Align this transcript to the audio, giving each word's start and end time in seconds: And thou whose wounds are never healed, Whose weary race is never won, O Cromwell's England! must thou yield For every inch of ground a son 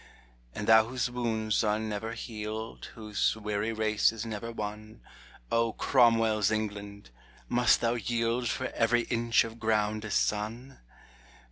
And 0.55 0.65
thou 0.65 0.85
whose 0.87 1.11
wounds 1.11 1.63
are 1.63 1.77
never 1.77 2.13
healed, 2.13 2.85
Whose 2.95 3.35
weary 3.37 3.71
race 3.71 4.11
is 4.11 4.25
never 4.25 4.51
won, 4.51 4.99
O 5.51 5.73
Cromwell's 5.73 6.49
England! 6.49 7.11
must 7.47 7.81
thou 7.81 7.93
yield 7.93 8.49
For 8.49 8.69
every 8.69 9.01
inch 9.01 9.43
of 9.43 9.59
ground 9.59 10.03
a 10.03 10.09
son 10.09 10.79